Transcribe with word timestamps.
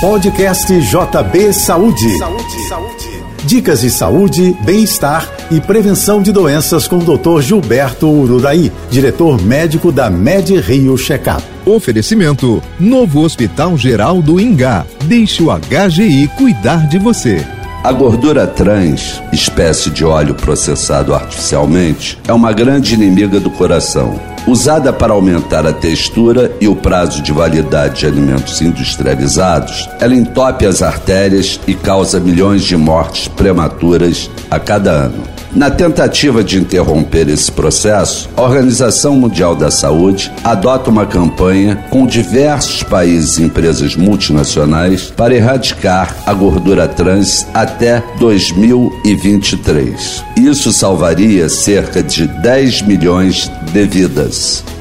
Podcast 0.00 0.66
JB 0.78 1.54
Saúde. 1.54 2.18
Saúde, 2.18 2.68
saúde. 2.68 3.24
Dicas 3.46 3.80
de 3.80 3.90
saúde, 3.90 4.54
bem-estar 4.62 5.26
e 5.50 5.58
prevenção 5.58 6.20
de 6.20 6.32
doenças 6.32 6.86
com 6.86 6.98
o 6.98 7.16
Dr. 7.16 7.40
Gilberto 7.40 8.06
Ururaí, 8.06 8.70
diretor 8.90 9.40
médico 9.40 9.90
da 9.90 10.10
Med 10.10 10.54
Rio 10.60 10.98
Checkup. 10.98 11.42
Oferecimento: 11.64 12.62
Novo 12.78 13.22
Hospital 13.22 13.78
Geral 13.78 14.20
do 14.20 14.38
Ingá. 14.38 14.84
Deixe 15.04 15.42
o 15.42 15.46
HGI 15.50 16.28
cuidar 16.36 16.86
de 16.88 16.98
você. 16.98 17.42
A 17.82 17.90
gordura 17.90 18.46
trans, 18.46 19.22
espécie 19.32 19.88
de 19.88 20.04
óleo 20.04 20.34
processado 20.34 21.14
artificialmente, 21.14 22.18
é 22.28 22.34
uma 22.34 22.52
grande 22.52 22.92
inimiga 22.92 23.40
do 23.40 23.50
coração. 23.50 24.35
Usada 24.46 24.92
para 24.92 25.12
aumentar 25.12 25.66
a 25.66 25.72
textura 25.72 26.52
e 26.60 26.68
o 26.68 26.76
prazo 26.76 27.20
de 27.20 27.32
validade 27.32 28.00
de 28.00 28.06
alimentos 28.06 28.62
industrializados, 28.62 29.88
ela 29.98 30.14
entope 30.14 30.64
as 30.64 30.82
artérias 30.82 31.58
e 31.66 31.74
causa 31.74 32.20
milhões 32.20 32.62
de 32.62 32.76
mortes 32.76 33.26
prematuras 33.26 34.30
a 34.48 34.60
cada 34.60 34.92
ano. 34.92 35.36
Na 35.56 35.70
tentativa 35.70 36.44
de 36.44 36.58
interromper 36.58 37.30
esse 37.30 37.50
processo, 37.50 38.28
a 38.36 38.42
Organização 38.42 39.16
Mundial 39.16 39.56
da 39.56 39.70
Saúde 39.70 40.30
adota 40.44 40.90
uma 40.90 41.06
campanha 41.06 41.82
com 41.88 42.06
diversos 42.06 42.82
países 42.82 43.38
e 43.38 43.44
empresas 43.44 43.96
multinacionais 43.96 45.10
para 45.16 45.34
erradicar 45.34 46.14
a 46.26 46.34
gordura 46.34 46.86
trans 46.86 47.46
até 47.54 48.04
2023. 48.18 50.22
Isso 50.36 50.70
salvaria 50.74 51.48
cerca 51.48 52.02
de 52.02 52.26
10 52.26 52.82
milhões 52.82 53.50
de 53.72 53.86
vidas. 53.86 54.35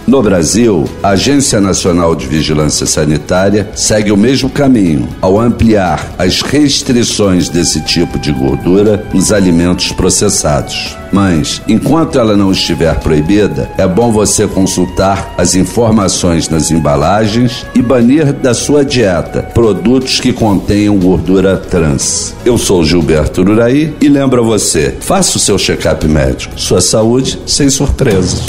No 0.08 0.22
Brasil, 0.22 0.86
a 1.02 1.10
Agência 1.10 1.60
Nacional 1.60 2.16
de 2.16 2.28
Vigilância 2.28 2.86
Sanitária 2.86 3.72
segue 3.74 4.12
o 4.12 4.18
mesmo 4.18 4.50
caminho 4.50 5.10
ao 5.20 5.40
ampliar 5.40 6.14
as 6.18 6.42
restrições 6.42 7.50
desse 7.50 7.82
tipo 7.82 8.20
de 8.20 8.32
gordura 8.32 9.04
nos 9.12 9.32
alimentos 9.32 9.92
processados. 9.92 10.96
Mas, 11.12 11.60
enquanto 11.68 12.20
ela 12.20 12.38
não 12.38 12.52
estiver 12.52 12.94
proibida, 13.00 13.72
é 13.78 13.88
bom 13.88 14.12
você 14.12 14.46
consultar 14.48 15.34
as 15.38 15.56
informações 15.56 16.50
nas 16.50 16.70
embalagens 16.70 17.66
e 17.74 17.82
banir 17.82 18.32
da 18.32 18.54
sua 18.54 18.86
dieta 18.86 19.42
produtos 19.42 20.20
que 20.20 20.32
contenham 20.32 21.00
gordura 21.00 21.58
trans. 21.58 22.36
Eu 22.46 22.58
sou 22.60 22.84
Gilberto 22.84 23.42
Uraí 23.42 23.96
e 24.00 24.08
lembro 24.08 24.44
a 24.44 24.46
você: 24.46 24.96
faça 25.00 25.38
o 25.38 25.40
seu 25.40 25.58
check-up 25.58 26.08
médico. 26.08 26.60
Sua 26.60 26.82
saúde 26.82 27.40
sem 27.48 27.70
surpresas. 27.70 28.44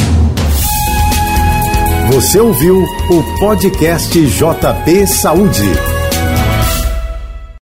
Você 2.08 2.40
ouviu 2.40 2.84
o 3.10 3.38
podcast 3.40 4.26
JB 4.26 5.06
Saúde. 5.08 5.95